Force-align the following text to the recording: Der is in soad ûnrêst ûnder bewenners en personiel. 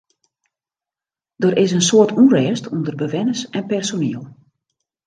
Der 1.41 1.53
is 1.63 1.71
in 1.77 1.85
soad 1.89 2.09
ûnrêst 2.21 2.65
ûnder 2.75 2.95
bewenners 3.01 3.41
en 3.57 3.63
personiel. 3.71 4.23